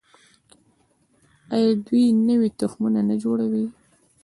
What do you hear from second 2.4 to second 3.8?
تخمونه نه جوړوي؟